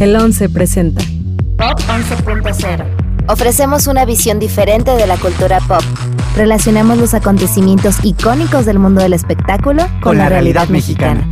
[0.00, 1.04] El 11 presenta
[1.56, 3.28] Pop 11.0.
[3.28, 5.82] Ofrecemos una visión diferente de la cultura pop.
[6.36, 11.24] Relacionamos los acontecimientos icónicos del mundo del espectáculo con, la, realidad, mexicana.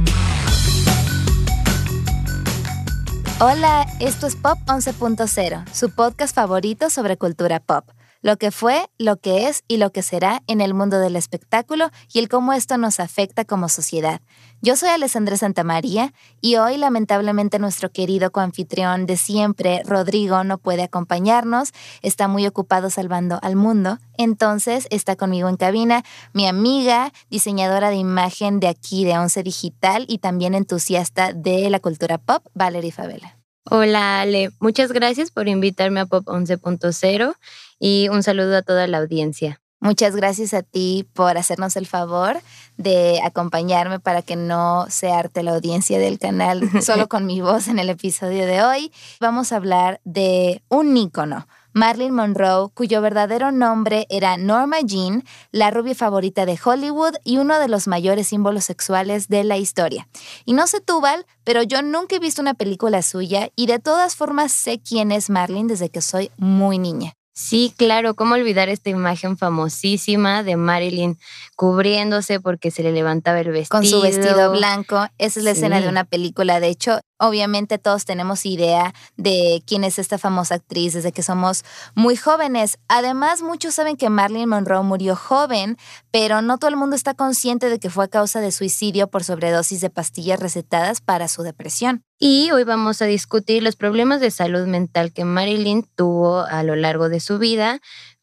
[3.40, 7.84] Hola, esto es Pop 11.0, su podcast favorito sobre cultura pop
[8.22, 11.90] lo que fue, lo que es y lo que será en el mundo del espectáculo
[12.12, 14.20] y el cómo esto nos afecta como sociedad.
[14.64, 20.84] Yo soy Alessandra Santamaría y hoy lamentablemente nuestro querido coanfitrión de siempre, Rodrigo, no puede
[20.84, 27.90] acompañarnos, está muy ocupado salvando al mundo, entonces está conmigo en cabina mi amiga, diseñadora
[27.90, 32.92] de imagen de aquí de Once Digital y también entusiasta de la cultura pop, Valerie
[32.92, 33.36] Favela.
[33.68, 37.34] Hola Ale, muchas gracias por invitarme a Pop 11.0
[37.80, 39.61] y un saludo a toda la audiencia.
[39.82, 42.40] Muchas gracias a ti por hacernos el favor
[42.76, 47.66] de acompañarme para que no se arte la audiencia del canal solo con mi voz
[47.66, 48.92] en el episodio de hoy.
[49.18, 55.72] Vamos a hablar de un ícono, Marilyn Monroe, cuyo verdadero nombre era Norma Jean, la
[55.72, 60.06] rubia favorita de Hollywood y uno de los mayores símbolos sexuales de la historia.
[60.44, 63.80] Y no sé tú, Val, pero yo nunca he visto una película suya y de
[63.80, 67.14] todas formas sé quién es Marilyn desde que soy muy niña.
[67.34, 71.18] Sí, claro, ¿cómo olvidar esta imagen famosísima de Marilyn
[71.56, 73.80] cubriéndose porque se le levantaba el vestido?
[73.80, 75.06] Con su vestido blanco.
[75.16, 76.60] Esa es la escena de una película.
[76.60, 81.64] De hecho, obviamente todos tenemos idea de quién es esta famosa actriz desde que somos
[81.94, 82.78] muy jóvenes.
[82.88, 85.78] Además, muchos saben que Marilyn Monroe murió joven,
[86.10, 89.22] pero no todo el mundo está consciente de que fue a causa de suicidio por
[89.22, 92.02] sobredosis de pastillas recetadas para su depresión.
[92.18, 96.76] Y hoy vamos a discutir los problemas de salud mental que Marilyn tuvo a lo
[96.76, 97.80] largo de su vida,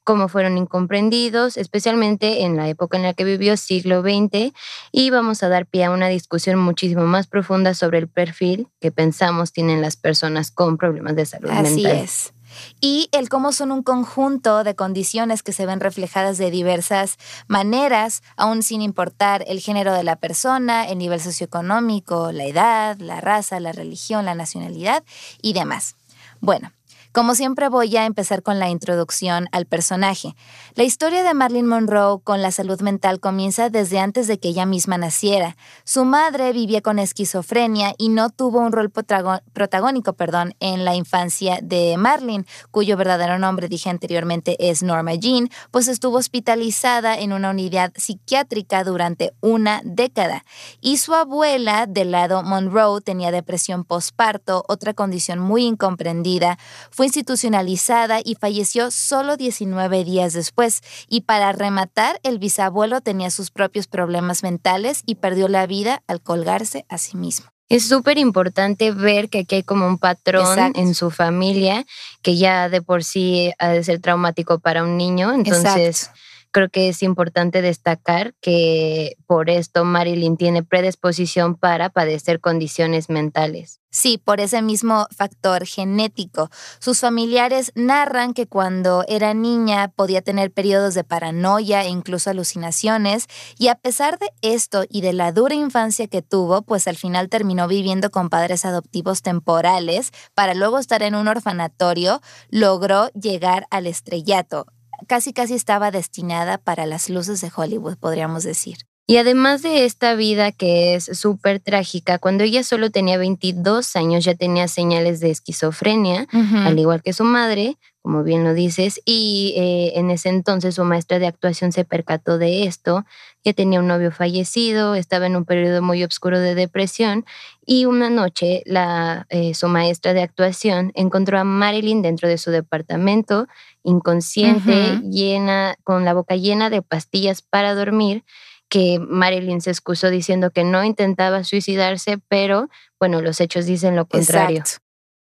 [0.09, 4.55] cómo fueron incomprendidos, especialmente en la época en la que vivió, siglo XX,
[4.91, 8.91] y vamos a dar pie a una discusión muchísimo más profunda sobre el perfil que
[8.91, 11.67] pensamos tienen las personas con problemas de salud mental.
[11.67, 12.33] Así es
[12.81, 18.23] y el cómo son un conjunto de condiciones que se ven reflejadas de diversas maneras,
[18.35, 23.59] aún sin importar el género de la persona, el nivel socioeconómico, la edad, la raza,
[23.59, 25.03] la religión, la nacionalidad
[25.43, 25.95] y demás.
[26.41, 26.71] Bueno,
[27.11, 30.35] como siempre voy a empezar con la introducción al personaje.
[30.75, 34.65] La historia de Marilyn Monroe con la salud mental comienza desde antes de que ella
[34.65, 35.57] misma naciera.
[35.83, 41.59] Su madre vivía con esquizofrenia y no tuvo un rol protagónico perdón, en la infancia
[41.61, 47.49] de Marilyn, cuyo verdadero nombre dije anteriormente es Norma Jean, pues estuvo hospitalizada en una
[47.49, 50.45] unidad psiquiátrica durante una década.
[50.79, 56.57] Y su abuela, del lado Monroe, tenía depresión postparto, otra condición muy incomprendida
[56.99, 60.81] fue institucionalizada y falleció solo 19 días después.
[61.07, 66.19] Y para rematar, el bisabuelo tenía sus propios problemas mentales y perdió la vida al
[66.19, 67.51] colgarse a sí mismo.
[67.69, 71.85] Es súper importante ver que aquí hay como un patrón en su familia
[72.21, 75.31] que ya de por sí ha de ser traumático para un niño.
[75.31, 76.11] Entonces,
[76.51, 83.79] creo que es importante destacar que por esto Marilyn tiene predisposición para padecer condiciones mentales.
[83.91, 86.51] Sí, por ese mismo factor genético.
[86.77, 93.25] Sus familiares narran que cuando era niña podía tener periodos de paranoia e incluso alucinaciones,
[93.57, 97.29] y a pesar de esto y de la dura infancia que tuvo, pues al final
[97.29, 102.21] terminó viviendo con padres adoptivos temporales para luego estar en un orfanatorio,
[102.51, 104.67] logró llegar al estrellato
[105.07, 108.77] casi casi estaba destinada para las luces de Hollywood, podríamos decir.
[109.09, 114.23] Y además de esta vida que es súper trágica, cuando ella solo tenía 22 años
[114.23, 119.55] ya tenía señales de esquizofrenia, al igual que su madre, como bien lo dices, y
[119.57, 123.03] eh, en ese entonces su maestra de actuación se percató de esto,
[123.43, 127.25] que tenía un novio fallecido, estaba en un periodo muy oscuro de depresión,
[127.65, 132.51] y una noche la, eh, su maestra de actuación encontró a Marilyn dentro de su
[132.51, 133.47] departamento,
[133.83, 138.23] inconsciente, llena, con la boca llena de pastillas para dormir,
[138.69, 142.69] que Marilyn se excusó diciendo que no intentaba suicidarse, pero
[142.99, 144.63] bueno, los hechos dicen lo contrario.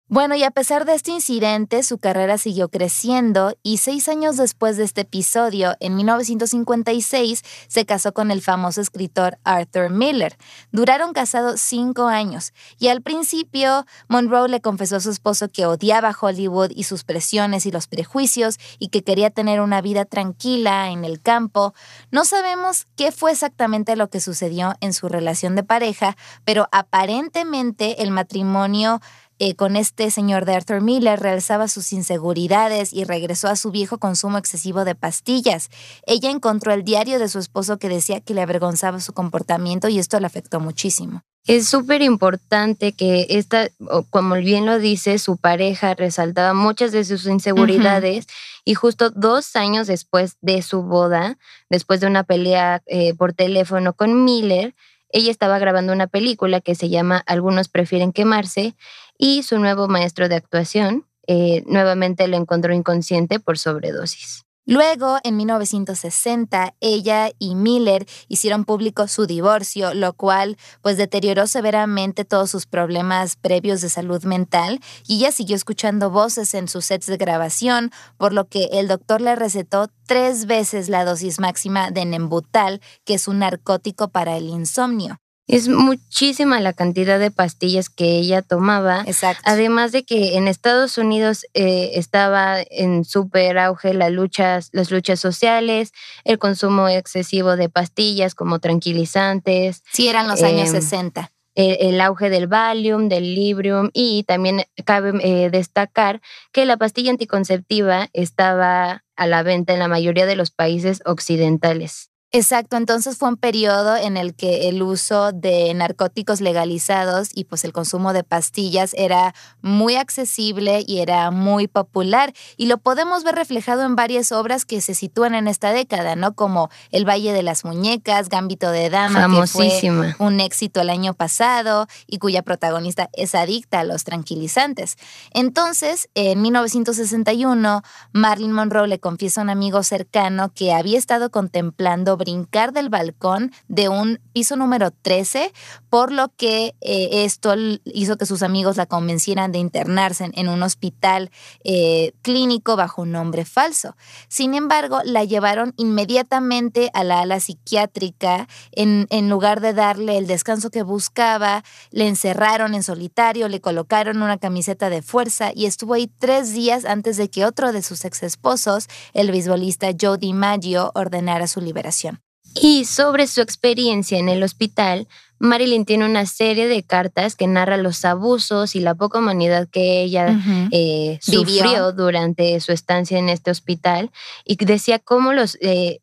[0.10, 4.78] Bueno, y a pesar de este incidente, su carrera siguió creciendo y seis años después
[4.78, 10.38] de este episodio, en 1956, se casó con el famoso escritor Arthur Miller.
[10.72, 16.16] Duraron casados cinco años y al principio Monroe le confesó a su esposo que odiaba
[16.18, 21.04] Hollywood y sus presiones y los prejuicios y que quería tener una vida tranquila en
[21.04, 21.74] el campo.
[22.12, 26.16] No sabemos qué fue exactamente lo que sucedió en su relación de pareja,
[26.46, 29.02] pero aparentemente el matrimonio
[29.40, 33.98] eh, con este señor de Arthur Miller realzaba sus inseguridades y regresó a su viejo
[33.98, 35.70] consumo excesivo de pastillas.
[36.06, 40.00] Ella encontró el diario de su esposo que decía que le avergonzaba su comportamiento y
[40.00, 41.24] esto le afectó muchísimo.
[41.48, 43.70] Es súper importante que esta,
[44.10, 48.28] como bien lo dice, su pareja resaltaba muchas de sus inseguridades
[48.66, 51.38] y justo dos años después de su boda,
[51.70, 54.76] después de una pelea eh, por teléfono con Miller,
[55.10, 58.76] ella estaba grabando una película que se llama Algunos prefieren quemarse
[59.18, 64.48] y su nuevo maestro de actuación eh, nuevamente lo encontró inconsciente por sobredosis.
[64.70, 72.26] Luego, en 1960, ella y Miller hicieron público su divorcio, lo cual pues deterioró severamente
[72.26, 77.06] todos sus problemas previos de salud mental y ella siguió escuchando voces en sus sets
[77.06, 82.04] de grabación, por lo que el doctor le recetó tres veces la dosis máxima de
[82.04, 85.18] Nembutal, que es un narcótico para el insomnio.
[85.48, 89.04] Es muchísima la cantidad de pastillas que ella tomaba.
[89.08, 89.42] Exacto.
[89.46, 95.22] Además de que en Estados Unidos eh, estaba en súper auge las luchas, las luchas
[95.22, 95.94] sociales,
[96.26, 99.84] el consumo excesivo de pastillas como tranquilizantes.
[99.94, 101.32] Sí, eran los años 60.
[101.56, 106.22] Em, el, auge del Valium, del Librium y también cabe eh, destacar
[106.52, 112.12] que la pastilla anticonceptiva estaba a la venta en la mayoría de los países occidentales.
[112.34, 117.64] Exacto, entonces fue un periodo en el que el uso de narcóticos legalizados y pues
[117.64, 123.36] el consumo de pastillas era muy accesible y era muy popular y lo podemos ver
[123.36, 126.36] reflejado en varias obras que se sitúan en esta década, ¿no?
[126.36, 129.82] Como El Valle de las Muñecas, Gambito de Dama, que fue
[130.20, 134.98] un éxito el año pasado y cuya protagonista es adicta a los tranquilizantes.
[135.32, 142.17] Entonces, en 1961, Marilyn Monroe le confiesa a un amigo cercano que había estado contemplando
[142.18, 145.54] brincar del balcón de un piso número 13,
[145.90, 147.54] por lo que eh, esto
[147.86, 151.32] hizo que sus amigos la convencieran de internarse en, un hospital
[151.64, 153.96] eh, clínico bajo un nombre falso.
[154.28, 160.28] Sin embargo, la llevaron inmediatamente a la ala psiquiátrica en, en lugar de darle el
[160.28, 165.94] descanso que buscaba, le encerraron en solitario, le colocaron una camiseta de fuerza y estuvo
[165.94, 170.92] ahí tres días antes de que otro de sus ex esposos, el beisbolista Joe DiMaggio,
[170.96, 172.07] ordenara su liberación.
[172.56, 175.08] Y sobre su experiencia en el hospital,
[175.40, 180.02] Marilyn tiene una serie de cartas que narra los abusos y la poca humanidad que
[180.02, 180.40] ella
[180.72, 184.12] eh, sufrió durante su estancia en este hospital
[184.46, 186.00] y decía cómo los eh,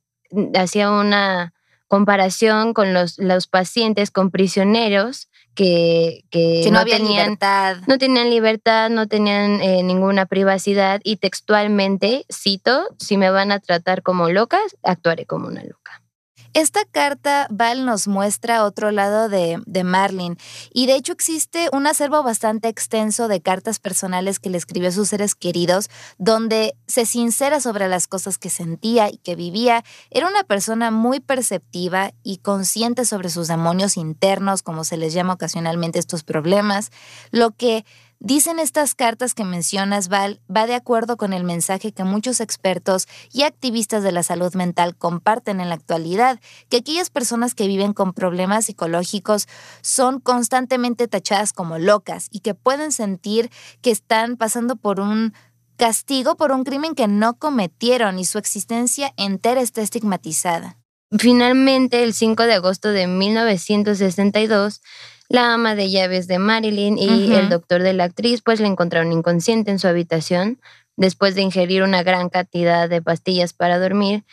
[0.56, 1.52] hacía una
[1.88, 6.24] comparación con los, los pacientes, con prisioneros que,
[6.70, 7.76] no, tenían libertad.
[7.86, 13.60] No tenían libertad, no tenían eh, ninguna privacidad y textualmente cito, si me van a
[13.60, 16.03] tratar como locas, actuaré como una loca.
[16.52, 20.36] Esta carta, Val, nos muestra otro lado de, de, Marlin
[20.72, 24.92] y de hecho existe un acervo bastante extenso de cartas personales que le escribió a
[24.92, 29.82] sus seres queridos, donde se sincera sobre las cosas que sentía y que vivía.
[30.10, 35.34] Era una persona muy perceptiva y consciente sobre sus demonios internos, como se les llama
[35.34, 36.90] ocasionalmente estos problemas,
[37.32, 37.84] lo que
[38.24, 43.06] Dicen estas cartas que mencionas, Val, va de acuerdo con el mensaje que muchos expertos
[43.30, 46.40] y activistas de la salud mental comparten en la actualidad,
[46.70, 49.46] que aquellas personas que viven con problemas psicológicos
[49.82, 53.50] son constantemente tachadas como locas y que pueden sentir
[53.82, 55.34] que están pasando por un
[55.76, 60.78] castigo por un crimen que no cometieron y su existencia entera está estigmatizada.
[61.18, 64.80] Finalmente, el 5 de agosto de 1962,
[65.28, 69.12] la ama de llaves de Marilyn y el doctor de la actriz pues le encontraron
[69.12, 70.60] inconsciente en su habitación
[70.96, 74.24] después de ingerir una gran cantidad de pastillas para dormir.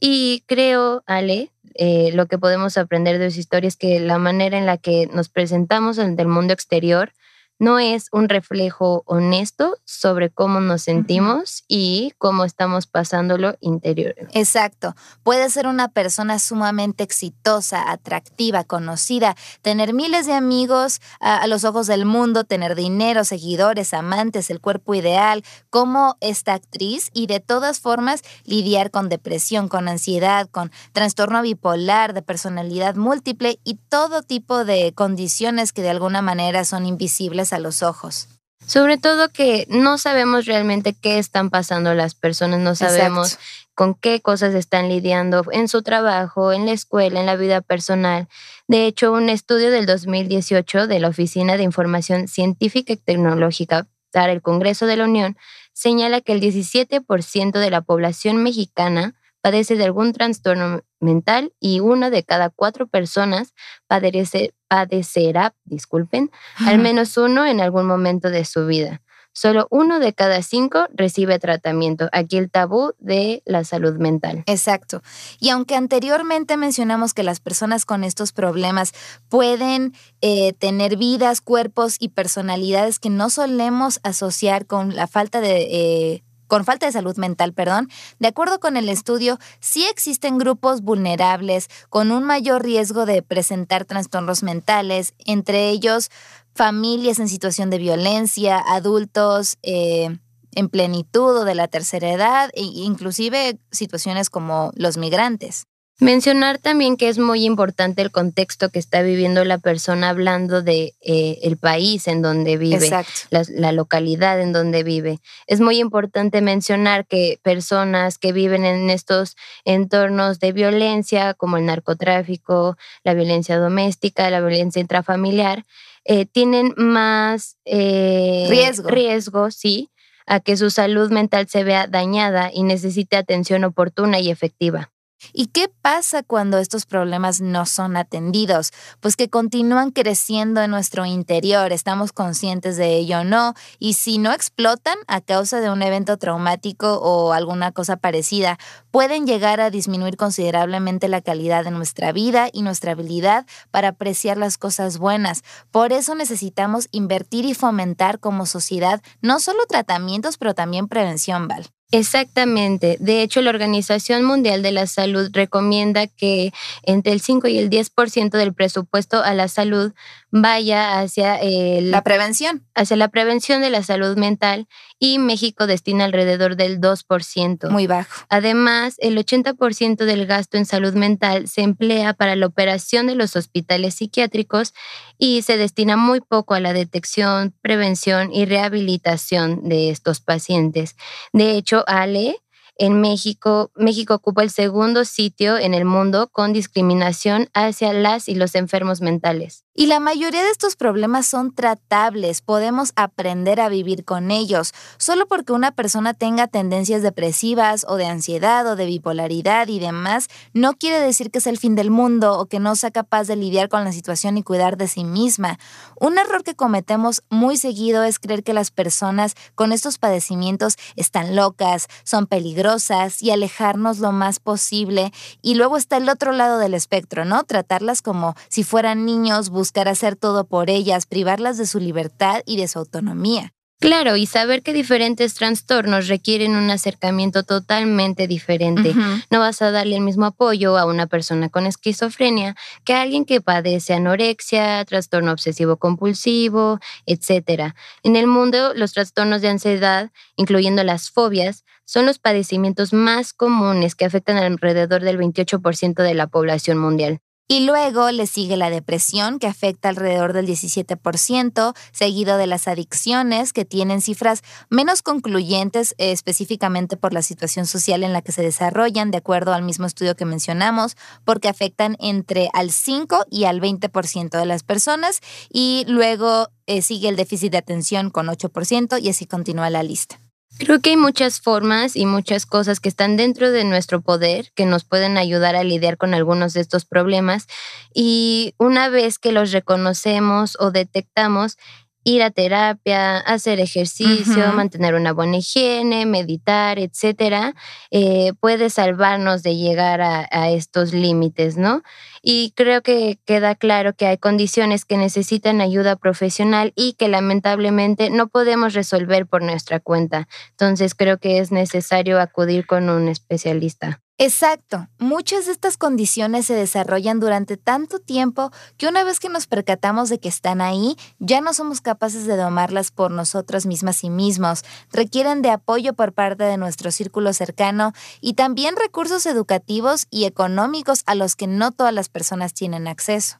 [0.00, 4.58] Y creo, Ale, eh, lo que podemos aprender de su historia es que la manera
[4.58, 7.12] en la que nos presentamos ante el mundo exterior
[7.60, 14.14] no es un reflejo honesto sobre cómo nos sentimos y cómo estamos pasándolo interior.
[14.32, 14.96] Exacto.
[15.22, 21.86] Puede ser una persona sumamente exitosa, atractiva, conocida, tener miles de amigos a, los ojos
[21.86, 27.80] del mundo, tener dinero, seguidores, amantes, el cuerpo ideal, como esta actriz y de todas
[27.80, 34.64] formas lidiar con depresión, con ansiedad, con trastorno bipolar, de personalidad múltiple y todo tipo
[34.64, 38.28] de condiciones que de alguna manera son invisibles a los ojos.
[38.66, 43.38] Sobre todo que no sabemos realmente qué están pasando las personas, no sabemos
[43.74, 48.28] con qué cosas están lidiando en su trabajo, en la escuela, en la vida personal.
[48.68, 54.32] De hecho, un estudio del 2018 de la Oficina de Información Científica y Tecnológica para
[54.32, 55.36] el Congreso de la Unión
[55.72, 62.10] señala que el 17% de la población mexicana padece de algún trastorno mental y una
[62.10, 63.54] de cada cuatro personas
[63.86, 69.02] padecerá, disculpen, al menos uno en algún momento de su vida.
[69.32, 72.08] Solo uno de cada cinco recibe tratamiento.
[72.12, 74.42] Aquí el tabú de la salud mental.
[74.46, 75.02] Exacto.
[75.38, 78.92] Y aunque anteriormente mencionamos que las personas con estos problemas
[79.28, 85.62] pueden eh, tener vidas, cuerpos y personalidades que no solemos asociar con la falta de...
[85.70, 87.88] Eh, con falta de salud mental, perdón,
[88.18, 93.84] de acuerdo con el estudio, sí existen grupos vulnerables con un mayor riesgo de presentar
[93.84, 96.10] trastornos mentales, entre ellos
[96.52, 100.18] familias en situación de violencia, adultos eh,
[100.56, 105.69] en plenitud o de la tercera edad, e inclusive situaciones como los migrantes.
[106.00, 110.94] Mencionar también que es muy importante el contexto que está viviendo la persona hablando de
[111.02, 115.20] eh, el país en donde vive, la, la, localidad en donde vive.
[115.46, 121.66] Es muy importante mencionar que personas que viven en estos entornos de violencia, como el
[121.66, 125.66] narcotráfico, la violencia doméstica, la violencia intrafamiliar,
[126.06, 128.88] eh, tienen más eh, riesgo.
[128.88, 129.90] riesgo, sí,
[130.26, 134.90] a que su salud mental se vea dañada y necesite atención oportuna y efectiva.
[135.32, 138.72] ¿Y qué pasa cuando estos problemas no son atendidos?
[139.00, 144.18] Pues que continúan creciendo en nuestro interior, estamos conscientes de ello o no, y si
[144.18, 148.58] no explotan a causa de un evento traumático o alguna cosa parecida,
[148.90, 154.36] pueden llegar a disminuir considerablemente la calidad de nuestra vida y nuestra habilidad para apreciar
[154.36, 155.42] las cosas buenas.
[155.70, 161.70] Por eso necesitamos invertir y fomentar como sociedad no solo tratamientos, pero también prevención, Val.
[161.92, 162.96] Exactamente.
[163.00, 166.52] De hecho, la Organización Mundial de la Salud recomienda que
[166.84, 169.92] entre el 5 y el 10% del presupuesto a la salud
[170.30, 171.38] vaya hacia
[171.80, 172.66] la prevención.
[172.74, 174.68] Hacia la prevención de la salud mental
[174.98, 177.70] y México destina alrededor del 2%.
[177.70, 178.26] Muy bajo.
[178.28, 183.36] Además, el 80% del gasto en salud mental se emplea para la operación de los
[183.36, 184.74] hospitales psiquiátricos
[185.18, 190.96] y se destina muy poco a la detección, prevención y rehabilitación de estos pacientes.
[191.32, 192.40] De hecho, Ale
[192.80, 198.34] en México, México ocupa el segundo sitio en el mundo con discriminación hacia las y
[198.34, 199.66] los enfermos mentales.
[199.80, 204.74] Y la mayoría de estos problemas son tratables, podemos aprender a vivir con ellos.
[204.98, 210.28] Solo porque una persona tenga tendencias depresivas o de ansiedad o de bipolaridad y demás,
[210.52, 213.36] no quiere decir que es el fin del mundo o que no sea capaz de
[213.36, 215.58] lidiar con la situación y cuidar de sí misma.
[215.98, 221.34] Un error que cometemos muy seguido es creer que las personas con estos padecimientos están
[221.36, 225.10] locas, son peligrosas, y alejarnos lo más posible.
[225.40, 227.44] Y luego está el otro lado del espectro, ¿no?
[227.44, 232.56] Tratarlas como si fueran niños, buscar hacer todo por ellas, privarlas de su libertad y
[232.56, 233.52] de su autonomía.
[233.78, 238.92] Claro, y saber que diferentes trastornos requieren un acercamiento totalmente diferente.
[239.30, 243.24] No vas a darle el mismo apoyo a una persona con esquizofrenia que a alguien
[243.24, 247.72] que padece anorexia, trastorno obsesivo compulsivo, etc.
[248.02, 253.94] En el mundo, los trastornos de ansiedad, incluyendo las fobias, son los padecimientos más comunes
[253.94, 257.20] que afectan alrededor del 28% de la población mundial.
[257.52, 263.52] Y luego le sigue la depresión, que afecta alrededor del 17%, seguido de las adicciones,
[263.52, 268.42] que tienen cifras menos concluyentes eh, específicamente por la situación social en la que se
[268.42, 273.60] desarrollan, de acuerdo al mismo estudio que mencionamos, porque afectan entre al 5 y al
[273.60, 275.18] 20% de las personas.
[275.52, 280.20] Y luego eh, sigue el déficit de atención con 8% y así continúa la lista.
[280.58, 284.66] Creo que hay muchas formas y muchas cosas que están dentro de nuestro poder que
[284.66, 287.46] nos pueden ayudar a lidiar con algunos de estos problemas.
[287.94, 291.56] Y una vez que los reconocemos o detectamos,
[292.04, 297.54] ir a terapia, hacer ejercicio, mantener una buena higiene, meditar, etcétera,
[297.90, 301.82] eh, puede salvarnos de llegar a, a estos límites, ¿no?
[302.22, 308.10] Y creo que queda claro que hay condiciones que necesitan ayuda profesional y que lamentablemente
[308.10, 310.28] no podemos resolver por nuestra cuenta.
[310.50, 314.00] Entonces creo que es necesario acudir con un especialista.
[314.22, 314.86] Exacto.
[314.98, 320.10] Muchas de estas condiciones se desarrollan durante tanto tiempo que una vez que nos percatamos
[320.10, 324.62] de que están ahí, ya no somos capaces de domarlas por nosotros mismas y mismos.
[324.92, 331.02] Requieren de apoyo por parte de nuestro círculo cercano y también recursos educativos y económicos
[331.06, 333.39] a los que no todas las personas tienen acceso.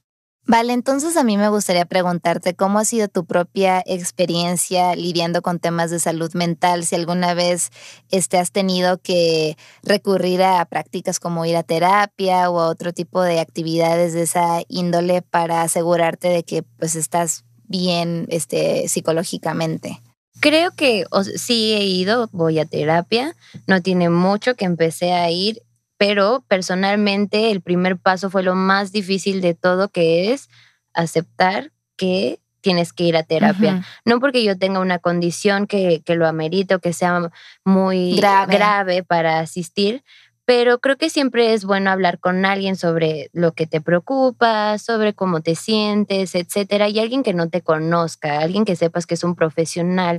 [0.51, 5.61] Vale, entonces a mí me gustaría preguntarte cómo ha sido tu propia experiencia lidiando con
[5.61, 7.71] temas de salud mental, si alguna vez
[8.11, 13.23] este, has tenido que recurrir a prácticas como ir a terapia o a otro tipo
[13.23, 20.01] de actividades de esa índole para asegurarte de que pues estás bien este, psicológicamente.
[20.41, 21.05] Creo que
[21.37, 23.37] sí he ido, voy a terapia,
[23.69, 25.63] no tiene mucho que empecé a ir
[26.01, 30.49] pero personalmente el primer paso fue lo más difícil de todo, que es
[30.95, 33.85] aceptar que tienes que ir a terapia.
[34.07, 37.31] No porque yo tenga una condición que, que lo amerite o que sea
[37.67, 40.03] muy grave para asistir,
[40.51, 45.15] pero creo que siempre es bueno hablar con alguien sobre lo que te preocupa, sobre
[45.15, 49.23] cómo te sientes, etcétera, y alguien que no te conozca, alguien que sepas que es
[49.23, 50.19] un profesional,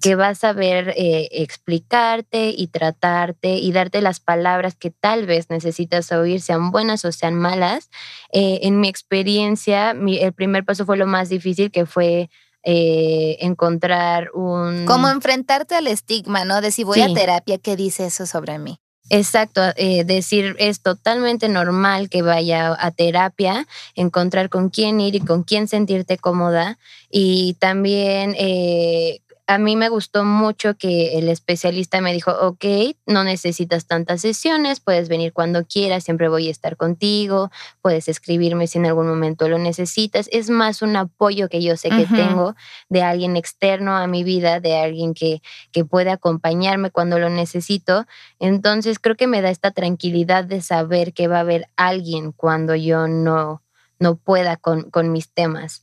[0.00, 5.50] que va a saber eh, explicarte y tratarte y darte las palabras que tal vez
[5.50, 7.90] necesitas oír, sean buenas o sean malas.
[8.32, 12.30] Eh, en mi experiencia, el primer paso fue lo más difícil, que fue
[12.62, 14.86] eh, encontrar un...
[14.86, 16.60] Como enfrentarte al estigma, ¿no?
[16.60, 18.78] De si voy a terapia, ¿qué dice eso sobre mí?
[19.10, 25.20] Exacto, eh, decir es totalmente normal que vaya a terapia, encontrar con quién ir y
[25.20, 26.78] con quién sentirte cómoda
[27.10, 32.64] y también eh, a mí me gustó mucho que el especialista me dijo, ok,
[33.06, 38.66] no necesitas tantas sesiones, puedes venir cuando quieras, siempre voy a estar contigo, puedes escribirme
[38.66, 40.28] si en algún momento lo necesitas.
[40.32, 42.54] Es más un apoyo que yo sé que tengo
[42.88, 48.06] de alguien externo a mi vida, de alguien que, que puede acompañarme cuando lo necesito.
[48.38, 52.76] Entonces creo que me da esta tranquilidad de saber que va a haber alguien cuando
[52.76, 53.62] yo no,
[53.98, 55.82] no pueda con, con mis temas.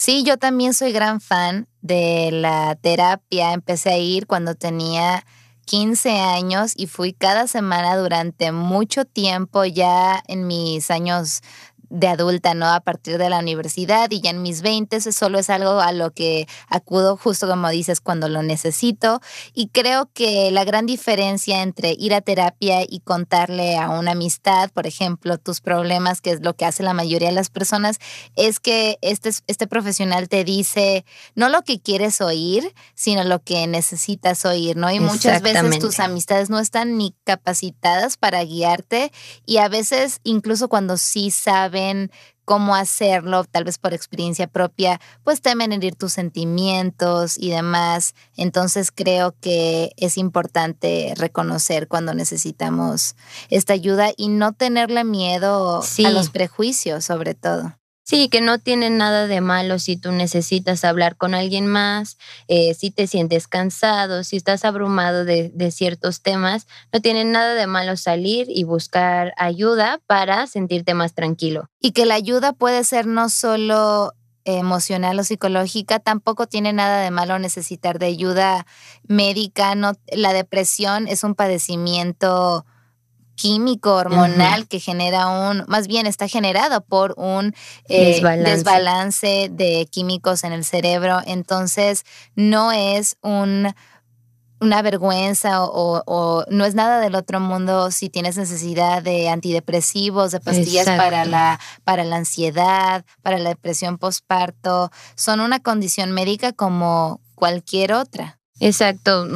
[0.00, 3.52] Sí, yo también soy gran fan de la terapia.
[3.52, 5.26] Empecé a ir cuando tenía
[5.66, 11.42] 15 años y fui cada semana durante mucho tiempo ya en mis años
[11.90, 12.66] de adulta, ¿no?
[12.66, 16.12] A partir de la universidad y ya en mis 20 solo es algo a lo
[16.12, 19.20] que acudo justo como dices cuando lo necesito
[19.54, 24.70] y creo que la gran diferencia entre ir a terapia y contarle a una amistad,
[24.70, 27.98] por ejemplo, tus problemas, que es lo que hace la mayoría de las personas,
[28.36, 31.04] es que este, este profesional te dice
[31.34, 34.92] no lo que quieres oír, sino lo que necesitas oír, ¿no?
[34.92, 39.10] Y muchas veces tus amistades no están ni capacitadas para guiarte
[39.44, 41.79] y a veces incluso cuando sí saben
[42.44, 48.14] cómo hacerlo, tal vez por experiencia propia, pues temen herir tus sentimientos y demás.
[48.36, 53.14] Entonces creo que es importante reconocer cuando necesitamos
[53.50, 57.79] esta ayuda y no tenerle miedo a los prejuicios, sobre todo.
[58.10, 62.74] Sí, que no tiene nada de malo si tú necesitas hablar con alguien más, eh,
[62.74, 67.96] si te sientes cansado, si estás abrumado de, ciertos temas, no tiene nada de malo
[67.96, 71.70] salir y buscar ayuda para sentirte más tranquilo.
[71.78, 77.12] Y que la ayuda puede ser no solo emocional o psicológica, tampoco tiene nada de
[77.12, 78.66] malo necesitar de ayuda
[79.06, 79.76] médica.
[79.76, 82.66] No, la depresión es un padecimiento
[83.40, 87.54] químico hormonal que genera un, más bien está generado por un
[87.88, 89.48] eh, desbalance.
[89.50, 91.20] de químicos en el cerebro.
[91.26, 93.74] Entonces, no es un
[94.62, 100.40] una vergüenza o, no es nada del otro mundo si tienes necesidad de antidepresivos, de
[100.40, 104.90] pastillas para la, para la ansiedad, para la depresión postparto.
[105.14, 108.39] Son una condición médica como cualquier otra.
[108.60, 109.26] Exacto,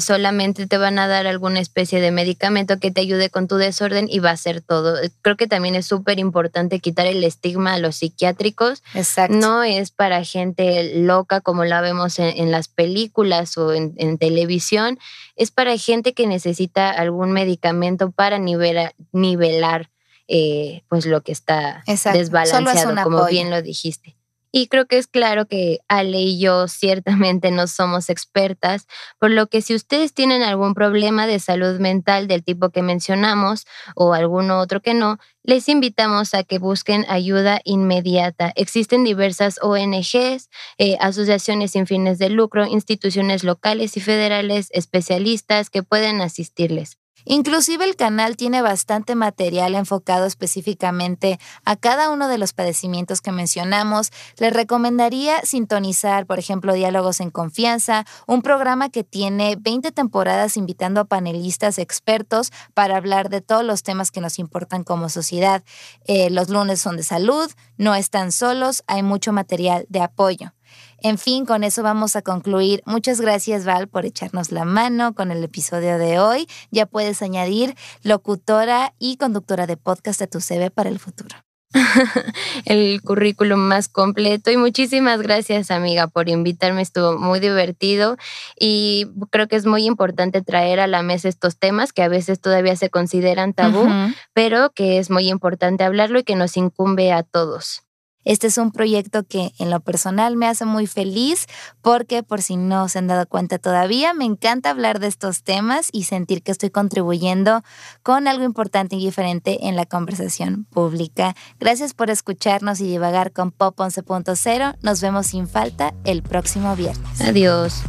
[0.00, 4.08] solamente te van a dar alguna especie de medicamento que te ayude con tu desorden
[4.10, 4.96] y va a ser todo.
[5.22, 8.82] Creo que también es súper importante quitar el estigma a los psiquiátricos.
[8.92, 9.34] Exacto.
[9.34, 14.98] No es para gente loca como la vemos en, las películas o en, televisión,
[15.36, 19.90] es para gente que necesita algún medicamento para nivelar,
[20.26, 24.17] eh, pues lo que está desbalanceado, como bien lo dijiste.
[24.60, 28.88] Y creo que es claro que Ale y yo ciertamente no somos expertas,
[29.20, 33.68] por lo que si ustedes tienen algún problema de salud mental del tipo que mencionamos
[33.94, 38.52] o alguno otro que no, les invitamos a que busquen ayuda inmediata.
[38.56, 45.84] Existen diversas ONGs, eh, asociaciones sin fines de lucro, instituciones locales y federales especialistas que
[45.84, 46.98] pueden asistirles.
[47.24, 53.32] Inclusive el canal tiene bastante material enfocado específicamente a cada uno de los padecimientos que
[53.32, 54.10] mencionamos.
[54.38, 61.00] Les recomendaría sintonizar, por ejemplo, Diálogos en Confianza, un programa que tiene 20 temporadas invitando
[61.00, 65.62] a panelistas expertos para hablar de todos los temas que nos importan como sociedad.
[66.04, 70.52] Eh, los lunes son de salud, no están solos, hay mucho material de apoyo.
[71.00, 72.82] En fin, con eso vamos a concluir.
[72.84, 76.48] Muchas gracias, Val, por echarnos la mano con el episodio de hoy.
[76.70, 81.36] Ya puedes añadir locutora y conductora de podcast a tu CV para el futuro.
[82.64, 88.16] el currículum más completo y muchísimas gracias amiga por invitarme, estuvo muy divertido
[88.58, 92.40] y creo que es muy importante traer a la mesa estos temas que a veces
[92.40, 93.86] todavía se consideran tabú,
[94.32, 97.82] pero que es muy importante hablarlo y que nos incumbe a todos.
[98.24, 101.46] Este es un proyecto que en lo personal me hace muy feliz
[101.82, 105.88] porque por si no se han dado cuenta todavía, me encanta hablar de estos temas
[105.92, 107.62] y sentir que estoy contribuyendo
[108.02, 111.34] con algo importante y diferente en la conversación pública.
[111.58, 114.76] Gracias por escucharnos y divagar con Pop 11.0.
[114.82, 117.20] Nos vemos sin falta el próximo viernes.
[117.20, 117.82] Adiós.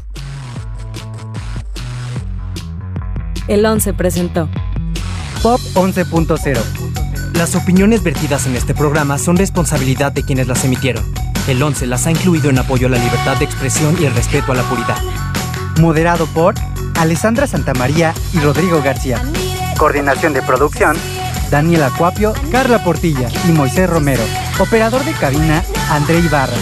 [3.48, 4.48] El 11 presentó
[5.42, 6.79] Pop 11.0
[7.40, 11.06] las opiniones vertidas en este programa son responsabilidad de quienes las emitieron.
[11.48, 14.52] El 11 las ha incluido en apoyo a la libertad de expresión y el respeto
[14.52, 14.98] a la puridad.
[15.80, 16.56] Moderado por
[16.98, 19.24] Alessandra Santamaría y Rodrigo García.
[19.78, 20.98] Coordinación de producción,
[21.50, 24.24] Daniela Cuapio, Carla Portilla y Moisés Romero.
[24.60, 26.58] Operador de cabina, André Ibarra.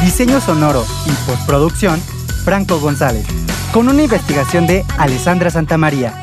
[0.00, 2.00] Diseño sonoro y postproducción,
[2.42, 3.26] Franco González.
[3.70, 6.21] Con una investigación de Alessandra Santamaría.